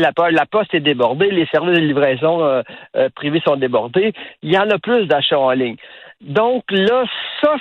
la, 0.00 0.46
poste 0.46 0.74
est 0.74 0.80
débordée, 0.80 1.30
les 1.30 1.46
services 1.46 1.78
de 1.78 1.84
livraison 1.84 2.44
euh, 2.44 2.62
euh, 2.96 3.08
privés 3.14 3.42
sont 3.46 3.56
débordés, 3.56 4.12
il 4.42 4.52
y 4.52 4.58
en 4.58 4.68
a 4.70 4.78
plus 4.78 5.06
d'achats 5.06 5.38
en 5.38 5.50
ligne. 5.50 5.76
Donc 6.20 6.64
là, 6.70 7.04
ça, 7.42 7.56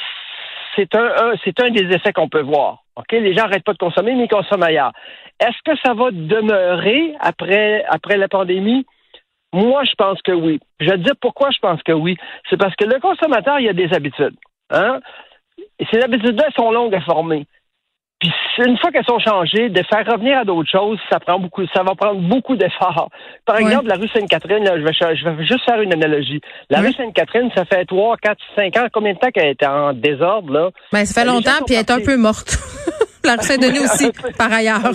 c'est 0.76 0.96
un, 0.96 1.34
c'est 1.44 1.60
un 1.60 1.70
des 1.70 1.94
effets 1.94 2.14
qu'on 2.14 2.30
peut 2.30 2.42
voir. 2.42 2.84
Les 3.12 3.34
gens 3.34 3.44
n'arrêtent 3.44 3.64
pas 3.64 3.74
de 3.74 3.78
consommer, 3.78 4.14
mais 4.14 4.26
ils 4.26 4.30
consomment 4.30 4.64
ailleurs. 4.64 4.92
Est-ce 5.40 5.58
que 5.66 5.78
ça 5.84 5.94
va 5.94 6.12
demeurer 6.12 7.14
après, 7.20 7.84
après 7.90 8.18
la 8.18 8.28
pandémie? 8.28 8.86
Moi, 9.52 9.84
je 9.84 9.94
pense 9.96 10.22
que 10.22 10.32
oui. 10.32 10.60
Je 10.80 10.90
vais 10.90 10.98
te 10.98 11.04
dire 11.04 11.16
pourquoi 11.20 11.50
je 11.52 11.60
pense 11.60 11.82
que 11.84 11.92
oui. 11.92 12.18
C'est 12.50 12.58
parce 12.58 12.76
que 12.76 12.86
le 12.86 13.00
consommateur, 13.00 13.60
il 13.60 13.70
a 13.70 13.74
des 13.74 13.94
habitudes. 13.94 14.36
Hein? 14.72 15.00
Ces 15.92 16.02
habitudes-là 16.02 16.48
sont 16.56 16.72
longues 16.72 16.96
à 16.96 17.02
former. 17.02 17.46
Puis 18.20 18.32
une 18.66 18.78
fois 18.78 18.92
qu'elles 18.92 19.06
sont 19.06 19.20
changées, 19.20 19.70
de 19.70 19.84
faire 19.84 20.06
revenir 20.06 20.38
à 20.38 20.46
d'autres 20.46 20.70
choses, 20.70 20.98
ça 21.12 21.20
prend 21.20 21.40
beaucoup, 21.40 21.64
ça 21.74 21.84
va 21.84 21.94
prendre 21.96 22.22
beaucoup 22.22 22.56
d'efforts. 22.56 23.10
Par 23.46 23.58
exemple, 23.58 23.88
la 23.88 23.96
rue 23.96 24.08
Sainte-Catherine, 24.08 24.64
je 24.66 24.82
vais, 24.82 25.16
je 25.16 25.30
vais 25.30 25.46
juste 25.46 25.66
faire 25.66 25.82
une 25.82 25.94
analogie. 25.94 26.40
La 26.70 26.80
rue 26.80 26.94
Sainte-Catherine, 26.94 27.50
ça 27.56 27.66
fait 27.66 27.86
trois, 27.86 28.16
quatre, 28.18 28.42
cinq 28.56 28.78
ans, 28.78 28.88
combien 28.94 29.14
de 29.14 29.20
temps 29.20 29.32
qu'elle 29.32 29.50
est 29.50 29.66
en 29.66 29.94
désordre 29.94 30.54
là? 30.54 30.70
Ben 30.92 31.06
ça 31.06 31.22
fait 31.22 31.28
longtemps, 31.28 31.64
puis 31.66 31.76
elle 31.76 31.82
est 31.82 31.92
un 31.92 32.00
peu 32.00 32.16
morte. 32.16 32.58
la 33.26 33.34
rue 33.34 33.44
Saint-Denis 33.44 33.80
aussi, 33.84 34.12
par 34.38 34.52
ailleurs, 34.54 34.94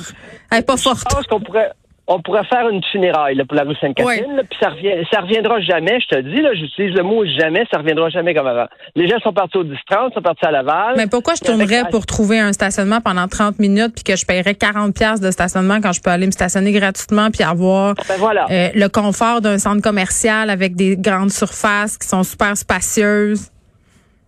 elle 0.51 0.59
est 0.59 0.67
pas 0.67 0.77
forte. 0.77 1.01
Je 1.11 1.15
pense 1.15 1.27
qu'on 1.27 1.41
pourrait, 1.41 1.73
on 2.09 2.23
pourrait 2.23 2.45
faire 2.45 2.69
une 2.71 2.83
funéraille 2.91 3.37
là, 3.37 3.45
pour 3.45 3.55
la 3.55 3.65
rue 3.65 3.75
Sainte-Catherine, 3.81 4.43
puis 4.49 4.59
ça, 4.61 4.71
revient, 4.71 5.07
ça 5.13 5.21
reviendra 5.21 5.61
jamais, 5.61 6.01
je 6.01 6.17
te 6.17 6.21
dis, 6.23 6.41
là, 6.41 6.55
j'utilise 6.55 6.95
le 6.97 7.03
mot 7.03 7.25
jamais, 7.27 7.65
ça 7.71 7.79
reviendra 7.79 8.09
jamais 8.09 8.35
comme 8.35 8.47
avant. 8.47 8.67
Les 8.97 9.07
gens 9.07 9.19
sont 9.19 9.35
partis 9.35 9.59
au 9.59 9.65
10-30, 9.65 10.15
sont 10.15 10.23
partis 10.23 10.47
à 10.47 10.51
Laval. 10.51 10.95
Mais 10.97 11.07
pourquoi 11.07 11.35
je 11.35 11.43
tournerais 11.45 11.85
pour 11.91 12.07
trouver 12.07 12.41
un 12.41 12.55
stationnement 12.55 13.03
pendant 13.03 13.29
30 13.29 13.59
minutes 13.59 13.95
puis 13.95 14.05
que 14.05 14.17
je 14.17 14.25
paierais 14.25 14.55
40 14.55 14.95
pièces 14.95 15.21
de 15.21 15.31
stationnement 15.31 15.81
quand 15.83 15.93
je 15.93 16.01
peux 16.01 16.11
aller 16.11 16.27
me 16.27 16.33
stationner 16.33 16.73
gratuitement 16.73 17.31
puis 17.31 17.45
avoir 17.45 17.95
ben 17.95 18.15
voilà. 18.19 18.47
euh, 18.51 18.69
le 18.75 18.89
confort 18.89 19.43
d'un 19.43 19.59
centre 19.59 19.83
commercial 19.83 20.49
avec 20.49 20.77
des 20.77 20.97
grandes 20.97 21.31
surfaces 21.31 21.99
qui 21.99 22.09
sont 22.09 22.23
super 22.23 22.57
spacieuses? 22.57 23.51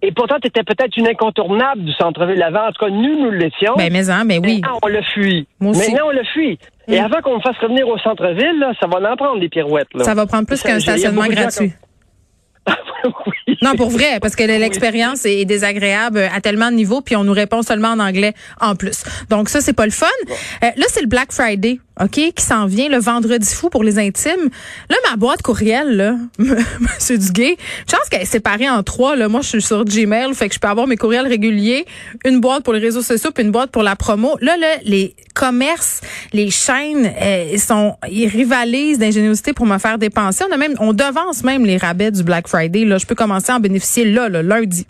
Et 0.02 0.12
pourtant, 0.12 0.36
tu 0.40 0.48
étais 0.48 0.62
peut-être 0.62 0.96
une 0.96 1.08
incontournable 1.08 1.84
du 1.84 1.92
centre-ville 1.92 2.42
avant. 2.42 2.68
En 2.68 2.72
tout 2.72 2.84
cas, 2.84 2.90
nous, 2.90 3.22
nous 3.22 3.30
l'étions. 3.30 3.74
Ben, 3.76 3.92
mais, 3.92 4.08
hein, 4.08 4.24
ben 4.24 4.40
oui. 4.42 4.60
Maintenant, 4.60 4.78
on 4.82 4.88
le 4.88 5.02
fuit. 5.02 5.46
Moi 5.60 5.72
aussi. 5.72 5.90
Maintenant, 5.90 6.06
on 6.08 6.12
le 6.12 6.24
fuit. 6.24 6.58
Et 6.88 6.98
avant 6.98 7.20
qu'on 7.20 7.36
me 7.36 7.40
fasse 7.40 7.56
revenir 7.58 7.86
au 7.86 7.98
centre-ville, 7.98 8.64
ça 8.80 8.86
va 8.86 9.12
en 9.12 9.16
prendre 9.16 9.40
des 9.40 9.48
pirouettes. 9.48 9.92
Là. 9.94 10.04
Ça 10.04 10.14
va 10.14 10.26
prendre 10.26 10.46
plus 10.46 10.62
qu'un 10.62 10.80
stationnement 10.80 11.26
gratuit. 11.26 11.72
Non, 13.62 13.74
pour 13.76 13.90
vrai, 13.90 14.20
parce 14.20 14.36
que 14.36 14.44
l'expérience 14.44 15.24
est 15.24 15.44
désagréable 15.44 16.28
à 16.34 16.40
tellement 16.40 16.70
de 16.70 16.76
niveaux, 16.76 17.00
puis 17.00 17.16
on 17.16 17.24
nous 17.24 17.32
répond 17.32 17.62
seulement 17.62 17.88
en 17.88 17.98
anglais 17.98 18.34
en 18.60 18.74
plus. 18.74 19.02
Donc 19.28 19.48
ça, 19.48 19.60
c'est 19.60 19.72
pas 19.72 19.84
le 19.84 19.92
fun. 19.92 20.06
Euh, 20.62 20.68
là, 20.76 20.86
c'est 20.88 21.02
le 21.02 21.06
Black 21.06 21.32
Friday, 21.32 21.80
OK, 22.00 22.12
qui 22.12 22.44
s'en 22.44 22.66
vient 22.66 22.88
le 22.88 22.98
vendredi 22.98 23.54
fou 23.54 23.68
pour 23.68 23.84
les 23.84 23.98
intimes. 23.98 24.48
Là, 24.88 24.96
ma 25.10 25.16
boîte 25.16 25.42
courriel, 25.42 25.96
là, 25.96 26.16
Monsieur 26.38 27.18
Duguay, 27.18 27.56
je 27.86 27.96
pense 27.96 28.08
qu'elle 28.08 28.22
est 28.22 28.26
séparée 28.26 28.70
en 28.70 28.82
trois. 28.82 29.16
Là. 29.16 29.28
Moi, 29.28 29.42
je 29.42 29.48
suis 29.48 29.62
sur 29.62 29.84
Gmail, 29.84 30.32
fait 30.34 30.48
que 30.48 30.54
je 30.54 30.60
peux 30.60 30.68
avoir 30.68 30.86
mes 30.86 30.96
courriels 30.96 31.26
réguliers, 31.26 31.84
une 32.24 32.40
boîte 32.40 32.64
pour 32.64 32.72
les 32.72 32.80
réseaux 32.80 33.02
sociaux, 33.02 33.30
puis 33.34 33.44
une 33.44 33.52
boîte 33.52 33.70
pour 33.70 33.82
la 33.82 33.96
promo. 33.96 34.38
Là, 34.40 34.56
là 34.56 34.76
les 34.84 35.14
commerces, 35.34 36.00
les 36.32 36.50
chaînes, 36.50 37.12
euh, 37.20 37.56
sont, 37.58 37.96
ils 38.10 38.28
rivalisent 38.28 38.98
d'ingéniosité 38.98 39.52
pour 39.52 39.66
me 39.66 39.78
faire 39.78 39.98
dépenser. 39.98 40.44
On 40.48 40.52
a 40.52 40.56
même, 40.56 40.74
on 40.78 40.92
devance 40.92 41.44
même 41.44 41.66
les 41.66 41.76
rabais 41.76 42.10
du 42.10 42.22
Black 42.22 42.48
Friday. 42.50 42.84
Là, 42.84 42.98
je 42.98 43.06
peux 43.06 43.14
commencer 43.14 43.52
à 43.52 43.56
en 43.56 43.60
bénéficier 43.60 44.04
là, 44.04 44.28
là 44.28 44.42
lundi. 44.42 44.86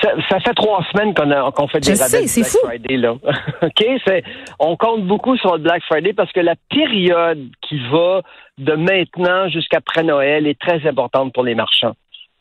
Ça, 0.00 0.38
fait 0.40 0.54
trois 0.54 0.84
semaines 0.92 1.14
qu'on 1.14 1.66
fait 1.66 1.80
des 1.80 1.94
rabais 1.94 2.26
Black 2.26 2.46
Friday 2.64 2.96
là. 2.96 3.12
ok, 3.62 3.84
c'est 4.06 4.22
on 4.60 4.76
compte 4.76 5.04
beaucoup 5.04 5.36
sur 5.36 5.54
le 5.54 5.62
Black 5.62 5.82
Friday 5.84 6.12
parce 6.12 6.30
que 6.32 6.40
la 6.40 6.54
période 6.70 7.48
qui 7.62 7.80
va 7.90 8.22
de 8.58 8.74
maintenant 8.74 9.48
jusqu'après 9.48 10.04
Noël 10.04 10.46
est 10.46 10.58
très 10.60 10.86
importante 10.86 11.32
pour 11.32 11.42
les 11.42 11.56
marchands. 11.56 11.94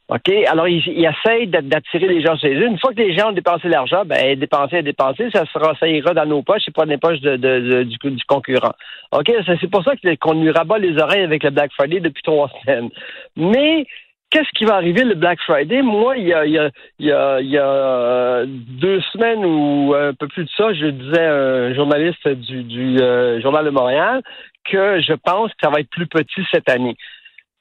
OK? 0.09 0.29
Alors, 0.47 0.67
ils, 0.67 1.05
essayent 1.05 1.47
d'attirer 1.47 2.07
les 2.07 2.21
gens 2.21 2.37
chez 2.37 2.53
eux. 2.53 2.67
Une 2.67 2.77
fois 2.77 2.93
que 2.93 2.99
les 2.99 3.17
gens 3.17 3.29
ont 3.29 3.33
dépensé 3.33 3.69
l'argent, 3.69 4.03
ben, 4.05 4.37
dépenser, 4.37 4.83
dépenser, 4.83 5.29
ça 5.33 5.45
sera, 5.51 5.75
ça 5.79 5.87
ira 5.87 6.13
dans 6.13 6.25
nos 6.25 6.43
poches 6.43 6.67
et 6.67 6.71
pas 6.71 6.85
dans 6.85 6.91
les 6.91 6.97
poches 6.97 7.21
de, 7.21 7.83
du, 7.83 7.97
du, 7.97 8.23
concurrent. 8.27 8.73
OK? 9.11 9.31
C'est 9.45 9.71
pour 9.71 9.83
ça 9.83 9.93
qu'on 10.19 10.41
lui 10.41 10.51
rabat 10.51 10.77
les 10.77 11.01
oreilles 11.01 11.23
avec 11.23 11.43
le 11.43 11.51
Black 11.51 11.71
Friday 11.73 12.01
depuis 12.01 12.21
trois 12.21 12.49
semaines. 12.65 12.89
Mais, 13.37 13.85
qu'est-ce 14.33 14.49
qui 14.57 14.65
va 14.65 14.75
arriver 14.75 15.03
le 15.03 15.13
Black 15.13 15.39
Friday? 15.41 15.83
Moi, 15.83 16.17
il 16.17 16.27
y 16.27 16.33
a, 16.33 16.45
il 16.45 16.53
y 16.53 16.57
a, 16.57 16.71
il 16.97 17.05
y 17.05 17.11
a, 17.11 17.39
il 17.39 17.49
y 17.49 17.57
a 17.57 17.67
euh, 17.67 18.45
deux 18.47 18.99
semaines 19.13 19.45
ou 19.45 19.93
un 19.93 20.13
peu 20.13 20.27
plus 20.27 20.45
de 20.45 20.49
ça, 20.57 20.73
je 20.73 20.87
disais 20.87 21.23
à 21.23 21.35
un 21.35 21.73
journaliste 21.75 22.27
du, 22.27 22.63
du 22.63 22.99
euh, 22.99 23.39
Journal 23.41 23.63
de 23.63 23.69
Montréal 23.69 24.23
que 24.65 24.99
je 25.01 25.13
pense 25.13 25.51
que 25.51 25.57
ça 25.61 25.69
va 25.69 25.81
être 25.81 25.89
plus 25.89 26.07
petit 26.07 26.41
cette 26.51 26.67
année. 26.69 26.95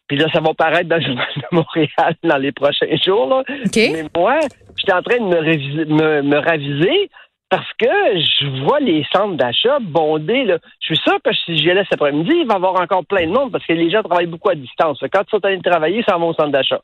Puis 0.08 0.16
là, 0.16 0.26
ça 0.32 0.40
va 0.40 0.54
paraître 0.54 0.88
dans 0.88 0.96
le 0.96 1.02
Journal 1.02 1.28
de 1.36 1.42
Montréal 1.52 2.14
dans 2.22 2.38
les 2.38 2.52
prochains 2.52 2.96
jours. 3.04 3.26
Là. 3.28 3.44
Mais 3.76 4.04
moi, 4.16 4.38
j'étais 4.76 4.94
en 4.94 5.02
train 5.02 5.18
de 5.18 5.24
me, 5.24 6.22
me, 6.22 6.38
raviser 6.38 7.10
parce 7.52 7.70
que 7.78 7.86
je 7.86 8.64
vois 8.64 8.80
les 8.80 9.04
centres 9.14 9.36
d'achat 9.36 9.76
bondés. 9.78 10.44
Là. 10.44 10.56
Je 10.80 10.94
suis 10.94 11.02
sûr 11.04 11.18
que 11.22 11.34
si 11.34 11.58
j'y 11.58 11.70
allais 11.70 11.84
cet 11.84 12.00
après-midi, 12.00 12.32
il 12.34 12.46
va 12.46 12.54
y 12.54 12.56
avoir 12.56 12.80
encore 12.80 13.04
plein 13.04 13.26
de 13.26 13.30
monde 13.30 13.52
parce 13.52 13.66
que 13.66 13.74
les 13.74 13.90
gens 13.90 14.02
travaillent 14.02 14.24
beaucoup 14.24 14.48
à 14.48 14.54
distance. 14.54 14.98
Quand 15.12 15.20
ils 15.20 15.30
sont 15.30 15.44
allés 15.44 15.60
travailler, 15.60 16.02
ça 16.08 16.16
va 16.16 16.24
au 16.24 16.32
centre 16.32 16.48
d'achat. 16.48 16.80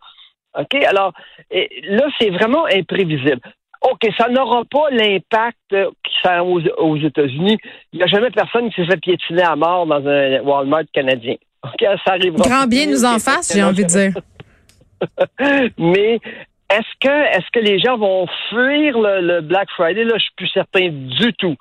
OK? 0.58 0.74
Alors, 0.84 1.14
là, 1.50 2.06
c'est 2.20 2.28
vraiment 2.28 2.66
imprévisible. 2.66 3.40
OK, 3.80 4.10
ça 4.18 4.28
n'aura 4.28 4.64
pas 4.70 4.90
l'impact 4.90 5.56
qui 6.04 6.12
ça 6.22 6.44
aux, 6.44 6.60
aux 6.60 6.96
États-Unis. 6.98 7.56
Il 7.94 8.00
n'y 8.00 8.02
a 8.02 8.06
jamais 8.06 8.30
personne 8.30 8.68
qui 8.68 8.82
s'est 8.82 8.88
fait 8.88 9.00
piétiner 9.00 9.44
à 9.44 9.56
mort 9.56 9.86
dans 9.86 10.06
un 10.06 10.40
Walmart 10.40 10.84
canadien. 10.92 11.36
OK, 11.64 11.80
ça 12.04 12.12
arrivera. 12.12 12.46
Grand 12.46 12.66
bien 12.66 12.84
nous 12.88 13.06
en 13.06 13.18
fasse, 13.18 13.54
j'ai 13.54 13.62
envie 13.62 13.84
de 13.84 13.88
dire. 13.88 14.12
Mais 15.78 16.20
est-ce 16.70 16.98
que 17.00 17.36
est-ce 17.36 17.46
que 17.52 17.60
les 17.60 17.78
gens 17.78 17.96
vont 17.96 18.26
fuir 18.48 18.98
le, 18.98 19.40
Black 19.40 19.68
Friday? 19.76 20.04
Là, 20.04 20.14
je 20.16 20.22
suis 20.22 20.34
plus 20.36 20.48
certain 20.48 20.88
du 20.88 21.32
tout. 21.34 21.56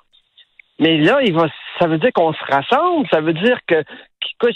Mais 0.80 0.98
là, 0.98 1.20
il 1.24 1.34
va, 1.34 1.48
ça 1.80 1.88
veut 1.88 1.98
dire 1.98 2.10
qu'on 2.14 2.32
se 2.32 2.44
rassemble, 2.48 3.06
ça 3.10 3.20
veut 3.20 3.32
dire 3.32 3.58
que 3.66 3.82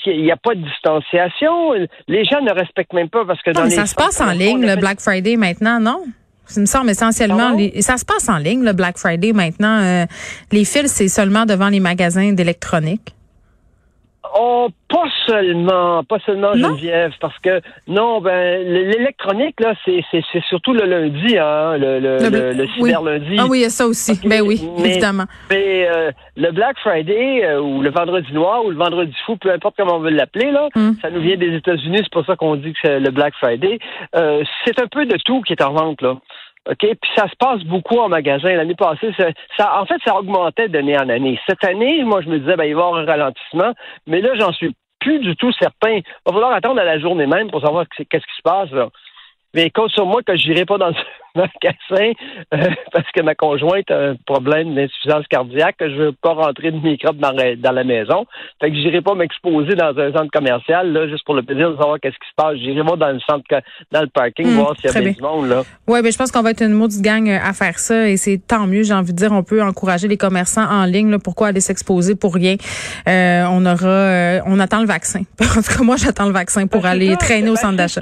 il 0.07 0.23
n'y 0.23 0.31
a 0.31 0.37
pas 0.37 0.55
de 0.55 0.63
distanciation. 0.63 1.73
Les 2.07 2.25
gens 2.25 2.41
ne 2.41 2.53
respectent 2.53 2.93
même 2.93 3.09
pas 3.09 3.25
parce 3.25 3.43
que 3.43 3.51
non, 3.51 3.65
mais 3.65 3.71
ça 3.71 3.87
se 3.87 3.95
passe 3.95 4.21
en 4.21 4.31
ligne, 4.31 4.65
le 4.65 4.77
Black 4.77 5.01
Friday 5.01 5.37
maintenant, 5.37 5.81
non? 5.81 6.05
Ça 6.45 6.61
me 6.61 6.67
semble 6.67 6.91
essentiellement, 6.91 7.57
ça 7.81 7.97
se 7.97 8.05
passe 8.05 8.29
en 8.29 8.37
ligne, 8.37 8.63
le 8.63 8.73
Black 8.73 8.99
Friday 8.99 9.33
maintenant. 9.33 9.81
Euh, 9.81 10.07
les 10.51 10.65
fils, 10.65 10.93
c'est 10.93 11.09
seulement 11.09 11.47
devant 11.47 11.69
les 11.69 11.81
magasins 11.81 12.33
d'électronique. 12.33 13.15
Oh, 14.35 14.69
pas 14.89 15.05
seulement, 15.27 16.05
pas 16.05 16.19
seulement 16.25 16.55
Geneviève, 16.55 17.13
parce 17.21 17.39
que 17.41 17.61
non, 17.87 18.21
ben 18.21 18.67
l'électronique 18.67 19.61
là, 19.61 19.75
c'est 19.85 20.03
c'est 20.11 20.43
surtout 20.49 20.73
le 20.73 20.85
lundi, 20.85 21.37
hein, 21.39 21.77
le 21.77 21.99
le, 21.99 22.53
le, 22.53 22.67
cyber 22.69 23.03
lundi. 23.03 23.37
Ah 23.39 23.47
oui, 23.49 23.59
il 23.59 23.63
y 23.63 23.65
a 23.67 23.71
ça 23.71 23.87
aussi. 23.87 24.19
Ben 24.27 24.43
oui, 24.43 24.67
évidemment. 24.79 25.25
Mais 25.51 25.87
euh, 25.89 26.11
le 26.37 26.51
Black 26.51 26.79
Friday 26.79 27.45
euh, 27.45 27.61
ou 27.61 27.83
le 27.83 27.91
vendredi 27.91 28.33
noir 28.33 28.65
ou 28.65 28.71
le 28.71 28.77
vendredi 28.77 29.15
fou, 29.27 29.37
peu 29.37 29.51
importe 29.51 29.77
comment 29.77 29.97
on 29.97 30.01
veut 30.01 30.11
l'appeler 30.11 30.51
là, 30.51 30.69
hum. 30.75 30.97
ça 31.03 31.11
nous 31.11 31.21
vient 31.21 31.37
des 31.37 31.55
États-Unis, 31.57 32.01
c'est 32.03 32.13
pour 32.13 32.25
ça 32.25 32.37
qu'on 32.37 32.57
dit 32.57 32.73
que 32.73 32.79
c'est 32.83 33.01
le 33.01 33.11
Black 33.11 33.35
Friday. 33.35 33.79
Euh, 34.17 34.43
c'est 34.65 34.81
un 34.81 34.87
peu 34.87 35.05
de 35.05 35.17
tout 35.25 35.43
qui 35.43 35.53
est 35.53 35.63
en 35.63 35.73
vente 35.73 36.01
là. 36.01 36.17
OK? 36.71 36.79
Puis 36.79 37.11
ça 37.17 37.29
se 37.29 37.37
passe 37.39 37.63
beaucoup 37.65 37.99
en 37.99 38.09
magasin. 38.09 38.55
L'année 38.55 38.75
passée, 38.75 39.13
ça, 39.57 39.81
en 39.81 39.85
fait, 39.85 40.01
ça 40.05 40.17
augmentait 40.17 40.69
d'année 40.69 40.97
en 40.97 41.09
année. 41.09 41.39
Cette 41.49 41.65
année, 41.65 42.05
moi, 42.05 42.21
je 42.23 42.29
me 42.29 42.39
disais, 42.39 42.57
ben, 42.57 42.65
il 42.65 42.75
va 42.75 42.83
y 42.83 42.85
avoir 42.85 43.01
un 43.01 43.07
ralentissement. 43.07 43.73
Mais 44.07 44.21
là, 44.21 44.35
j'en 44.39 44.53
suis 44.53 44.75
plus 45.01 45.19
du 45.19 45.35
tout 45.37 45.53
certain. 45.53 45.91
Il 45.95 46.05
va 46.27 46.33
falloir 46.33 46.53
attendre 46.53 46.81
à 46.81 46.85
la 46.85 46.99
journée 46.99 47.27
même 47.27 47.51
pour 47.51 47.61
savoir 47.61 47.85
qu'est-ce 47.89 48.27
qui 48.27 48.37
se 48.37 48.43
passe. 48.43 48.71
Là. 48.71 48.89
Mais 49.55 49.71
compte 49.71 49.91
sur 49.91 50.07
moi 50.07 50.23
que 50.23 50.37
je 50.37 50.49
n'irai 50.49 50.65
pas 50.65 50.79
dans 50.79 50.89
le 50.89 50.95
magasin 51.35 52.13
euh, 52.55 52.71
parce 52.93 53.11
que 53.15 53.23
ma 53.23 53.35
conjointe 53.35 53.91
a 53.91 54.11
un 54.11 54.17
problème 54.27 54.75
d'insuffisance 54.75 55.27
cardiaque, 55.29 55.77
que 55.79 55.91
je 55.91 55.97
veux 55.97 56.13
pas 56.13 56.35
rentrer 56.35 56.71
de 56.71 56.79
microbes 56.79 57.19
dans, 57.19 57.33
la 57.33 57.85
maison. 57.85 58.27
Fait 58.61 58.71
que 58.71 58.77
j'irai 58.77 59.01
pas 59.01 59.15
m'exposer 59.15 59.75
dans 59.75 59.97
un 59.99 60.13
centre 60.13 60.31
commercial, 60.31 60.93
là, 60.93 61.09
juste 61.09 61.25
pour 61.25 61.35
le 61.35 61.43
plaisir 61.43 61.71
de 61.71 61.77
savoir 61.77 61.99
qu'est-ce 62.01 62.15
qui 62.15 62.29
se 62.29 62.35
passe. 62.37 62.57
J'irai 62.57 62.83
voir 62.83 62.97
dans 62.97 63.11
le 63.11 63.21
centre, 63.21 63.45
dans 63.91 64.01
le 64.01 64.09
parking, 64.09 64.47
hmm, 64.47 64.57
voir 64.57 64.75
s'il 64.79 64.91
y 64.91 64.97
a 64.97 65.13
du 65.13 65.23
monde, 65.23 65.49
là. 65.49 65.63
Oui, 65.87 66.01
mais 66.03 66.13
je 66.13 66.19
pense 66.19 66.31
qu'on 66.31 66.43
va 66.43 66.51
être 66.51 66.63
une 66.63 66.75
maudite 66.75 67.03
gang 67.03 67.29
euh, 67.29 67.39
à 67.43 67.53
faire 67.53 67.79
ça 67.79 68.09
et 68.09 68.17
c'est 68.17 68.39
tant 68.39 68.67
mieux, 68.67 68.83
j'ai 68.83 68.95
envie 68.95 69.13
de 69.13 69.19
dire. 69.19 69.33
On 69.33 69.43
peut 69.43 69.63
encourager 69.63 70.09
les 70.09 70.17
commerçants 70.17 70.69
en 70.69 70.85
ligne, 70.85 71.11
là. 71.11 71.19
Pourquoi 71.19 71.49
aller 71.49 71.61
s'exposer 71.61 72.15
pour 72.15 72.35
rien? 72.35 72.57
Euh, 73.09 73.45
on 73.51 73.65
aura, 73.67 74.43
on 74.47 74.59
attend 74.61 74.81
le 74.81 74.87
vaccin. 74.87 75.23
En 75.53 75.61
tout 75.61 75.79
cas, 75.79 75.85
moi, 75.85 75.97
j'attends 75.97 76.27
le 76.27 76.33
vaccin 76.33 76.67
pour 76.67 76.83
ben, 76.83 76.91
aller 76.91 77.17
traîner 77.17 77.51
au 77.51 77.55
ben, 77.55 77.61
centre 77.61 77.77
d'achat. 77.77 78.01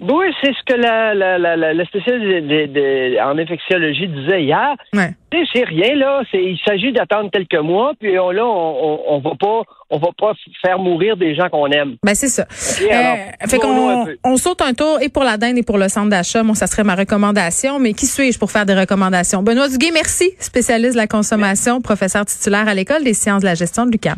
Oui, 0.00 0.26
c'est 0.42 0.52
ce 0.52 0.64
que 0.64 0.80
la, 0.80 1.14
la, 1.14 1.38
la, 1.38 1.74
la 1.74 1.84
spécialiste 1.84 3.20
en 3.22 3.36
infectiologie 3.38 4.08
disait 4.08 4.44
hier. 4.44 4.74
Ouais. 4.94 5.10
C'est 5.52 5.64
rien 5.64 5.94
là. 5.94 6.22
Il 6.32 6.58
s'agit 6.66 6.90
d'attendre 6.92 7.30
quelques 7.30 7.60
mois, 7.62 7.92
puis 8.00 8.18
on, 8.18 8.30
là, 8.30 8.44
on, 8.46 9.00
on, 9.08 9.18
va 9.20 9.30
pas, 9.38 9.62
on 9.90 9.98
va 9.98 10.08
pas 10.18 10.32
faire 10.64 10.78
mourir 10.78 11.16
des 11.16 11.34
gens 11.34 11.48
qu'on 11.50 11.66
aime. 11.66 11.96
Ben 12.02 12.14
c'est 12.14 12.28
ça. 12.28 12.42
Euh, 12.42 13.46
fait 13.46 13.58
qu'on 13.58 14.06
on 14.24 14.36
saute 14.36 14.62
un 14.62 14.72
tour 14.72 14.98
et 15.02 15.08
pour 15.08 15.22
la 15.22 15.36
dinde 15.36 15.58
et 15.58 15.62
pour 15.62 15.78
le 15.78 15.88
centre 15.88 16.08
d'achat. 16.08 16.42
Moi, 16.42 16.54
ça 16.54 16.66
serait 16.66 16.84
ma 16.84 16.94
recommandation. 16.94 17.78
Mais 17.78 17.92
qui 17.92 18.06
suis-je 18.06 18.38
pour 18.38 18.50
faire 18.50 18.66
des 18.66 18.74
recommandations? 18.74 19.42
Benoît 19.42 19.68
Duguay, 19.68 19.90
merci, 19.92 20.30
spécialiste 20.38 20.94
de 20.94 20.98
la 20.98 21.06
consommation, 21.06 21.80
professeur 21.80 22.24
titulaire 22.24 22.66
à 22.68 22.74
l'école 22.74 23.04
des 23.04 23.14
sciences 23.14 23.42
de 23.42 23.46
la 23.46 23.54
gestion 23.54 23.86
de 23.86 23.92
l'UQAM. 23.92 24.16